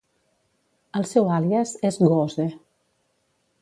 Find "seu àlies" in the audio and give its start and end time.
1.13-1.77